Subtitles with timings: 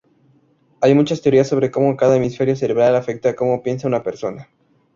[0.81, 4.49] Hay muchas teorías sobre cómo cada hemisferio cerebral afecta a cómo piensa una persona.